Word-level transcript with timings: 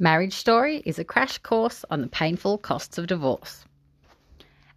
Marriage 0.00 0.34
Story 0.34 0.80
is 0.86 1.00
a 1.00 1.04
crash 1.04 1.38
course 1.38 1.84
on 1.90 2.02
the 2.02 2.06
painful 2.06 2.56
costs 2.56 2.98
of 2.98 3.08
divorce. 3.08 3.64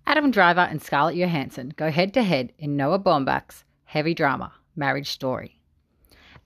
Adam 0.07 0.31
Driver 0.31 0.61
and 0.61 0.81
Scarlett 0.81 1.15
Johansson 1.15 1.73
go 1.77 1.91
head 1.91 2.11
to 2.15 2.23
head 2.23 2.51
in 2.57 2.75
Noah 2.75 2.97
Baumbach's 2.97 3.63
heavy 3.83 4.15
drama, 4.15 4.51
Marriage 4.75 5.11
Story. 5.11 5.59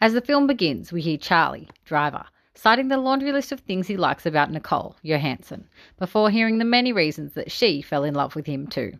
As 0.01 0.11
the 0.11 0.19
film 0.19 0.45
begins, 0.45 0.91
we 0.91 1.01
hear 1.01 1.17
Charlie, 1.17 1.69
Driver, 1.85 2.25
citing 2.53 2.89
the 2.89 2.97
laundry 2.97 3.31
list 3.31 3.53
of 3.53 3.61
things 3.61 3.87
he 3.87 3.95
likes 3.95 4.25
about 4.25 4.51
Nicole, 4.51 4.97
Johansson, 5.03 5.69
before 5.97 6.29
hearing 6.29 6.57
the 6.57 6.65
many 6.65 6.91
reasons 6.91 7.31
that 7.35 7.53
she 7.53 7.81
fell 7.81 8.03
in 8.03 8.13
love 8.13 8.35
with 8.35 8.45
him 8.45 8.67
too. 8.67 8.99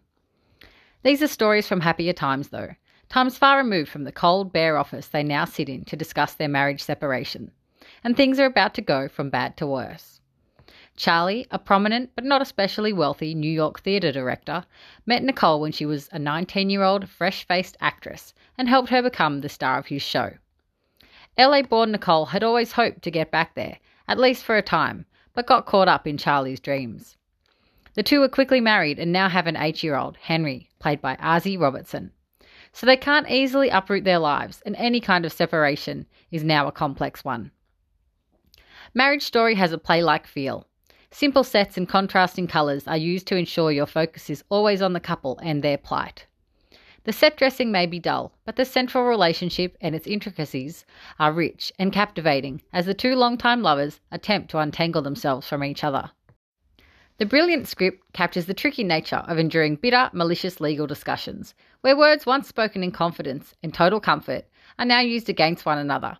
These 1.04 1.22
are 1.22 1.28
stories 1.28 1.68
from 1.68 1.82
happier 1.82 2.14
times, 2.14 2.48
though, 2.48 2.76
times 3.10 3.38
far 3.38 3.58
removed 3.58 3.90
from 3.90 4.06
the 4.06 4.14
cold, 4.14 4.54
bare 4.54 4.78
office 4.78 5.10
they 5.10 5.22
now 5.22 5.44
sit 5.44 5.68
in 5.68 5.84
to 5.84 5.98
discuss 5.98 6.34
their 6.34 6.48
marriage 6.48 6.82
separation 6.82 7.52
and 8.06 8.16
things 8.16 8.40
are 8.40 8.46
about 8.46 8.76
to 8.76 8.84
go 8.84 9.08
from 9.08 9.32
bad 9.32 9.58
to 9.58 9.66
worse. 9.66 10.22
Charlie, 10.96 11.48
a 11.50 11.58
prominent 11.58 12.12
but 12.16 12.24
not 12.24 12.40
especially 12.40 12.94
wealthy 12.94 13.34
New 13.34 13.52
York 13.52 13.80
theatre 13.80 14.12
director, 14.12 14.64
met 15.08 15.24
Nicole 15.24 15.60
when 15.60 15.72
she 15.72 15.88
was 15.88 16.08
a 16.12 16.20
19 16.20 16.70
year 16.70 16.84
old 16.84 17.10
fresh 17.10 17.48
faced 17.48 17.76
actress 17.82 18.36
and 18.60 18.70
helped 18.70 18.90
her 18.90 19.02
become 19.02 19.42
the 19.42 19.50
star 19.50 19.80
of 19.80 19.88
his 19.88 20.04
show. 20.04 20.34
LA 21.36 21.64
born 21.64 21.92
Nicole 21.92 22.28
had 22.28 22.44
always 22.44 22.74
hoped 22.74 23.02
to 23.02 23.10
get 23.10 23.32
back 23.32 23.56
there, 23.56 23.80
at 24.08 24.20
least 24.20 24.44
for 24.46 24.56
a 24.56 24.62
time, 24.62 25.08
but 25.34 25.48
got 25.48 25.66
caught 25.66 25.88
up 25.88 26.06
in 26.06 26.16
Charlie's 26.16 26.60
dreams. 26.60 27.18
The 27.96 28.04
two 28.04 28.20
were 28.20 28.30
quickly 28.30 28.62
married 28.62 29.00
and 29.00 29.12
now 29.12 29.30
have 29.30 29.48
an 29.48 29.58
eight 29.58 29.82
year 29.82 29.96
old, 29.96 30.18
Henry, 30.18 30.70
played 30.78 31.02
by 31.02 31.16
Azhy 31.16 31.60
Robertson. 31.60 32.12
So 32.72 32.86
they 32.86 32.98
can't 32.98 33.32
easily 33.32 33.70
uproot 33.70 34.04
their 34.04 34.20
lives, 34.20 34.62
and 34.64 34.76
any 34.76 35.02
kind 35.02 35.26
of 35.26 35.34
separation 35.34 36.06
is 36.30 36.44
now 36.44 36.68
a 36.68 36.72
complex 36.72 37.26
one. 37.26 37.50
Marriage 38.98 39.24
Story 39.24 39.56
has 39.56 39.74
a 39.74 39.78
play 39.78 40.02
like 40.02 40.26
feel. 40.26 40.66
Simple 41.12 41.44
sets 41.44 41.76
and 41.76 41.86
contrasting 41.86 42.48
colours 42.48 42.88
are 42.88 42.96
used 42.96 43.28
to 43.28 43.36
ensure 43.36 43.70
your 43.70 43.86
focus 43.86 44.30
is 44.30 44.46
always 44.48 44.82
on 44.82 44.94
the 44.94 45.02
couple 45.02 45.38
and 45.44 45.62
their 45.62 45.78
plight. 45.78 46.26
The 47.04 47.12
set 47.12 47.36
dressing 47.36 47.74
may 47.74 47.88
be 47.88 48.00
dull, 48.00 48.32
but 48.46 48.56
the 48.56 48.64
central 48.64 49.04
relationship 49.04 49.76
and 49.82 49.96
its 49.96 50.08
intricacies 50.08 50.86
are 51.20 51.34
rich 51.34 51.74
and 51.78 51.92
captivating 51.92 52.62
as 52.72 52.86
the 52.86 52.94
two 52.94 53.16
long-time 53.16 53.62
lovers 53.62 54.00
attempt 54.14 54.50
to 54.52 54.60
untangle 54.60 55.02
themselves 55.02 55.46
from 55.46 55.62
each 55.62 55.84
other. 55.84 56.12
The 57.18 57.26
brilliant 57.26 57.68
script 57.68 58.14
captures 58.14 58.46
the 58.46 58.54
tricky 58.54 58.86
nature 58.86 59.26
of 59.28 59.38
enduring 59.38 59.76
bitter, 59.76 60.10
malicious 60.14 60.62
legal 60.62 60.88
discussions, 60.88 61.54
where 61.82 61.98
words 61.98 62.26
once 62.26 62.48
spoken 62.48 62.82
in 62.82 62.94
confidence 62.94 63.56
and 63.62 63.74
total 63.74 64.00
comfort 64.00 64.46
are 64.80 64.86
now 64.86 65.02
used 65.02 65.28
against 65.28 65.66
one 65.66 65.80
another, 65.80 66.18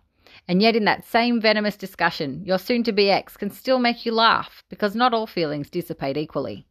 and 0.48 0.62
yet, 0.62 0.76
in 0.76 0.84
that 0.84 1.04
same 1.04 1.40
venomous 1.40 1.76
discussion, 1.76 2.44
your 2.44 2.58
soon 2.58 2.82
to 2.84 2.92
be 2.92 3.10
ex 3.10 3.36
can 3.36 3.50
still 3.50 3.78
make 3.78 4.06
you 4.06 4.12
laugh 4.12 4.62
because 4.68 4.94
not 4.94 5.12
all 5.12 5.26
feelings 5.26 5.68
dissipate 5.68 6.16
equally. 6.16 6.66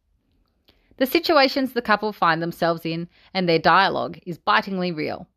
The 0.96 1.06
situations 1.06 1.72
the 1.72 1.82
couple 1.82 2.12
find 2.12 2.42
themselves 2.42 2.86
in 2.86 3.08
and 3.34 3.46
their 3.46 3.58
dialogue 3.58 4.18
is 4.24 4.38
bitingly 4.38 4.92
real. 4.92 5.28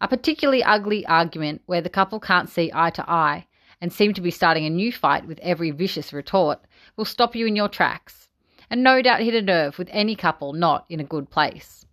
A 0.00 0.08
particularly 0.08 0.62
ugly 0.62 1.06
argument 1.06 1.62
where 1.64 1.80
the 1.80 1.88
couple 1.88 2.20
can't 2.20 2.50
see 2.50 2.70
eye 2.74 2.90
to 2.90 3.10
eye 3.10 3.46
and 3.80 3.90
seem 3.92 4.12
to 4.12 4.20
be 4.20 4.30
starting 4.30 4.66
a 4.66 4.70
new 4.70 4.92
fight 4.92 5.26
with 5.26 5.38
every 5.40 5.70
vicious 5.70 6.12
retort 6.12 6.60
will 6.96 7.06
stop 7.06 7.34
you 7.34 7.46
in 7.46 7.56
your 7.56 7.68
tracks, 7.68 8.28
and 8.68 8.82
no 8.82 9.00
doubt 9.00 9.20
hit 9.20 9.34
a 9.34 9.40
nerve 9.40 9.78
with 9.78 9.88
any 9.90 10.14
couple 10.16 10.52
not 10.52 10.84
in 10.90 11.00
a 11.00 11.04
good 11.04 11.30
place. 11.30 11.86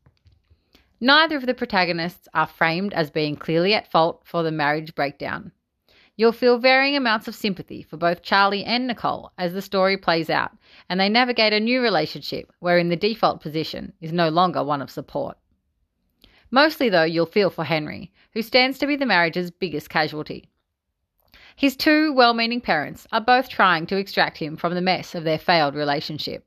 Neither 1.00 1.38
of 1.38 1.46
the 1.46 1.54
protagonists 1.54 2.28
are 2.34 2.48
framed 2.48 2.94
as 2.94 3.10
being 3.10 3.36
clearly 3.36 3.74
at 3.74 3.92
fault 3.92 4.22
for 4.26 4.44
the 4.44 4.52
marriage 4.52 4.96
breakdown. 4.96 5.52
You'll 6.16 6.32
feel 6.32 6.60
varying 6.60 6.96
amounts 6.96 7.28
of 7.28 7.34
sympathy 7.34 7.82
for 7.82 7.98
both 7.98 8.22
Charlie 8.22 8.64
and 8.64 8.86
Nicole 8.86 9.32
as 9.38 9.54
the 9.54 9.64
story 9.64 9.98
plays 9.98 10.30
out, 10.30 10.52
and 10.88 11.00
they 11.00 11.10
navigate 11.10 11.54
a 11.54 11.60
new 11.60 11.82
relationship 11.82 12.52
wherein 12.60 12.90
the 12.90 12.96
default 12.96 13.42
position 13.42 13.94
is 14.00 14.14
no 14.14 14.30
longer 14.30 14.64
one 14.64 14.82
of 14.82 14.92
support. 14.92 15.38
Mostly, 16.52 16.88
though, 16.88 17.04
you'll 17.04 17.26
feel 17.26 17.50
for 17.50 17.64
Henry, 17.64 18.12
who 18.34 18.44
stands 18.44 18.78
to 18.78 18.86
be 18.86 18.96
the 18.96 19.08
marriage's 19.08 19.50
biggest 19.50 19.90
casualty. 19.90 20.50
His 21.56 21.76
two 21.76 22.14
well 22.14 22.36
meaning 22.36 22.62
parents 22.62 23.08
are 23.12 23.20
both 23.20 23.50
trying 23.50 23.88
to 23.88 23.98
extract 23.98 24.38
him 24.38 24.56
from 24.56 24.76
the 24.76 24.82
mess 24.82 25.16
of 25.16 25.24
their 25.24 25.40
failed 25.40 25.74
relationship, 25.74 26.46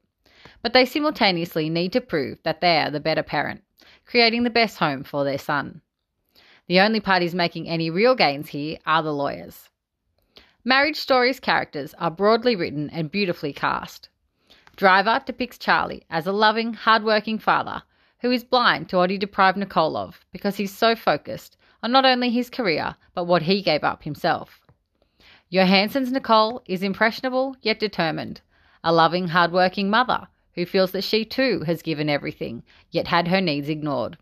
but 0.63 0.75
they 0.75 0.85
simultaneously 0.85 1.69
need 1.71 1.93
to 1.93 2.01
prove 2.01 2.41
that 2.45 2.61
they 2.61 2.79
are 2.79 2.91
the 2.91 3.01
better 3.01 3.25
parent, 3.25 3.65
creating 4.05 4.45
the 4.45 4.51
best 4.51 4.79
home 4.79 5.03
for 5.03 5.25
their 5.25 5.39
son. 5.39 5.81
The 6.69 6.81
only 6.81 7.01
parties 7.01 7.35
making 7.35 7.69
any 7.69 7.91
real 7.91 8.15
gains 8.15 8.49
here 8.49 8.79
are 8.87 9.03
the 9.03 9.13
lawyers. 9.13 9.69
Marriage 10.65 10.97
Story's 10.97 11.39
characters 11.39 11.95
are 11.99 12.11
broadly 12.11 12.57
written 12.57 12.91
and 12.91 13.11
beautifully 13.11 13.53
cast. 13.53 14.09
Driver 14.75 15.23
depicts 15.25 15.59
Charlie 15.59 16.05
as 16.11 16.27
a 16.27 16.33
loving, 16.33 16.75
hard-working 16.75 17.39
father 17.39 17.83
who 18.21 18.33
is 18.33 18.43
blind 18.43 18.89
to 18.89 18.97
what 18.97 19.11
he 19.11 19.19
deprived 19.19 19.57
Nicole 19.57 19.97
of 19.97 20.27
because 20.33 20.57
he's 20.57 20.77
so 20.77 20.97
focused 20.97 21.57
on 21.85 21.93
not 21.93 22.05
only 22.05 22.31
his 22.31 22.51
career 22.51 22.97
but 23.15 23.25
what 23.25 23.43
he 23.43 23.63
gave 23.63 23.85
up 23.85 24.03
himself. 24.03 24.61
Johansson's 25.53 26.11
Nicole 26.11 26.63
is 26.67 26.83
impressionable 26.83 27.55
yet 27.63 27.79
determined, 27.79 28.41
a 28.83 28.93
loving, 28.93 29.29
hard-working 29.29 29.89
mother 29.89 30.27
who 30.55 30.67
feels 30.67 30.91
that 30.91 31.05
she 31.05 31.25
too 31.25 31.61
has 31.61 31.81
given 31.81 32.09
everything 32.09 32.65
yet 32.91 33.07
had 33.07 33.29
her 33.29 33.41
needs 33.41 33.69
ignored. 33.69 34.19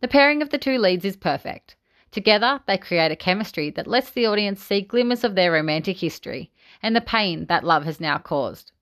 The 0.00 0.08
pairing 0.08 0.40
of 0.40 0.48
the 0.48 0.58
two 0.58 0.78
leads 0.78 1.04
is 1.04 1.16
perfect. 1.16 1.76
Together, 2.10 2.60
they 2.66 2.78
create 2.78 3.12
a 3.12 3.16
chemistry 3.16 3.70
that 3.70 3.86
lets 3.86 4.10
the 4.10 4.26
audience 4.26 4.62
see 4.62 4.80
glimmers 4.80 5.24
of 5.24 5.34
their 5.34 5.52
romantic 5.52 5.98
history 5.98 6.50
and 6.82 6.96
the 6.96 7.00
pain 7.00 7.46
that 7.46 7.64
love 7.64 7.84
has 7.84 8.00
now 8.00 8.18
caused. 8.18 8.72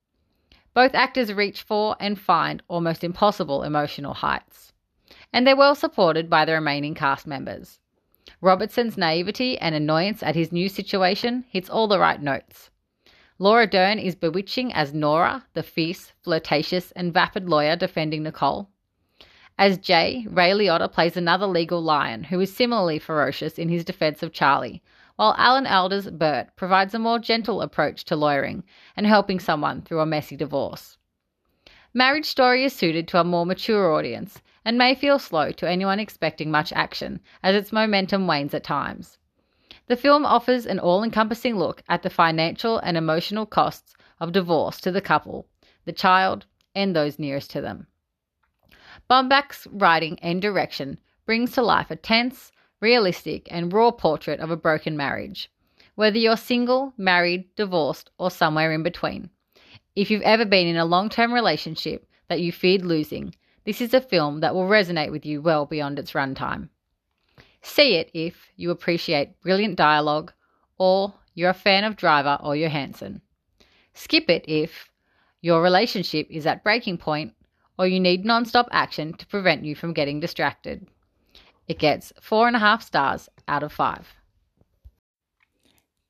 Both 0.73 0.95
actors 0.95 1.33
reach 1.33 1.61
for 1.61 1.97
and 1.99 2.17
find 2.17 2.63
almost 2.67 3.03
impossible 3.03 3.63
emotional 3.63 4.13
heights. 4.13 4.71
And 5.33 5.45
they're 5.45 5.55
well 5.55 5.75
supported 5.75 6.29
by 6.29 6.45
the 6.45 6.53
remaining 6.53 6.95
cast 6.95 7.27
members. 7.27 7.79
Robertson's 8.41 8.97
naivety 8.97 9.57
and 9.57 9.75
annoyance 9.75 10.23
at 10.23 10.35
his 10.35 10.51
new 10.51 10.69
situation 10.69 11.43
hits 11.49 11.69
all 11.69 11.87
the 11.87 11.99
right 11.99 12.21
notes. 12.21 12.69
Laura 13.37 13.67
Dern 13.67 13.99
is 13.99 14.15
bewitching 14.15 14.71
as 14.73 14.93
Nora, 14.93 15.45
the 15.53 15.63
fierce, 15.63 16.13
flirtatious, 16.21 16.91
and 16.91 17.13
vapid 17.13 17.49
lawyer 17.49 17.75
defending 17.75 18.23
Nicole. 18.23 18.69
As 19.59 19.77
Jay, 19.77 20.25
Ray 20.29 20.51
Liotta 20.51 20.89
plays 20.89 21.17
another 21.17 21.45
legal 21.45 21.83
lion 21.83 22.23
who 22.23 22.39
is 22.39 22.55
similarly 22.55 22.97
ferocious 22.97 23.59
in 23.59 23.67
his 23.67 23.83
defense 23.83 24.23
of 24.23 24.31
Charlie, 24.31 24.81
while 25.17 25.35
Alan 25.37 25.65
Alda's 25.65 26.09
Bert 26.09 26.55
provides 26.55 26.93
a 26.93 26.97
more 26.97 27.19
gentle 27.19 27.61
approach 27.61 28.05
to 28.05 28.15
lawyering 28.15 28.63
and 28.95 29.05
helping 29.05 29.37
someone 29.37 29.81
through 29.81 29.99
a 29.99 30.05
messy 30.05 30.37
divorce. 30.37 30.97
Marriage 31.93 32.23
Story 32.25 32.63
is 32.63 32.71
suited 32.71 33.05
to 33.09 33.19
a 33.19 33.25
more 33.25 33.45
mature 33.45 33.91
audience 33.91 34.41
and 34.63 34.77
may 34.77 34.95
feel 34.95 35.19
slow 35.19 35.51
to 35.51 35.69
anyone 35.69 35.99
expecting 35.99 36.49
much 36.49 36.71
action 36.71 37.19
as 37.43 37.53
its 37.53 37.73
momentum 37.73 38.27
wanes 38.27 38.53
at 38.53 38.63
times. 38.63 39.17
The 39.87 39.97
film 39.97 40.25
offers 40.25 40.65
an 40.65 40.79
all 40.79 41.03
encompassing 41.03 41.57
look 41.57 41.83
at 41.89 42.01
the 42.03 42.09
financial 42.09 42.77
and 42.77 42.95
emotional 42.95 43.45
costs 43.45 43.93
of 44.21 44.31
divorce 44.31 44.79
to 44.79 44.91
the 44.93 45.01
couple, 45.01 45.47
the 45.83 45.91
child, 45.91 46.45
and 46.73 46.95
those 46.95 47.19
nearest 47.19 47.51
to 47.51 47.59
them. 47.59 47.87
Baumbach's 49.09 49.67
writing 49.71 50.19
and 50.21 50.39
direction 50.39 50.99
brings 51.25 51.53
to 51.53 51.63
life 51.63 51.89
a 51.89 51.95
tense, 51.95 52.51
realistic, 52.79 53.47
and 53.49 53.73
raw 53.73 53.89
portrait 53.89 54.39
of 54.39 54.51
a 54.51 54.55
broken 54.55 54.95
marriage, 54.95 55.51
whether 55.95 56.19
you're 56.19 56.37
single, 56.37 56.93
married, 56.95 57.55
divorced, 57.55 58.11
or 58.19 58.29
somewhere 58.29 58.71
in 58.71 58.83
between. 58.83 59.31
If 59.95 60.11
you've 60.11 60.21
ever 60.21 60.45
been 60.45 60.67
in 60.67 60.77
a 60.77 60.85
long 60.85 61.09
term 61.09 61.33
relationship 61.33 62.07
that 62.27 62.39
you 62.39 62.51
feared 62.51 62.85
losing, 62.85 63.33
this 63.65 63.81
is 63.81 63.95
a 63.95 64.01
film 64.01 64.41
that 64.41 64.53
will 64.53 64.67
resonate 64.67 65.11
with 65.11 65.25
you 65.25 65.41
well 65.41 65.65
beyond 65.65 65.97
its 65.97 66.11
runtime. 66.11 66.69
See 67.63 67.95
it 67.95 68.11
if 68.13 68.49
you 68.55 68.69
appreciate 68.69 69.41
brilliant 69.41 69.75
dialogue 69.75 70.31
or 70.77 71.13
you're 71.33 71.49
a 71.49 71.53
fan 71.55 71.83
of 71.83 71.95
Driver 71.95 72.37
or 72.41 72.55
Johansson. 72.55 73.21
Skip 73.93 74.29
it 74.29 74.45
if 74.47 74.91
your 75.41 75.63
relationship 75.63 76.27
is 76.29 76.45
at 76.45 76.63
breaking 76.63 76.99
point 76.99 77.33
or 77.79 77.87
you 77.87 77.99
need 77.99 78.25
non-stop 78.25 78.67
action 78.71 79.13
to 79.13 79.25
prevent 79.27 79.63
you 79.63 79.73
from 79.73 79.93
getting 79.93 80.19
distracted. 80.19 80.85
It 81.69 81.79
gets 81.79 82.11
four 82.21 82.45
and 82.45 82.55
a 82.55 82.59
half 82.59 82.83
stars 82.83 83.29
out 83.47 83.63
of 83.63 83.71
five. 83.71 84.05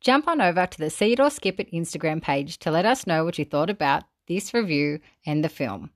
Jump 0.02 0.28
on 0.28 0.42
over 0.42 0.66
to 0.66 0.78
the 0.80 0.90
See 0.90 1.14
It 1.14 1.20
or 1.20 1.30
Skip 1.30 1.60
It 1.60 1.72
Instagram 1.72 2.24
page 2.24 2.58
to 2.60 2.72
let 2.72 2.86
us 2.86 3.06
know 3.06 3.24
what 3.24 3.38
you 3.38 3.46
thought 3.46 3.70
about 3.70 4.04
this 4.28 4.52
review 4.54 5.00
and 5.26 5.44
the 5.44 5.50
film. 5.50 5.92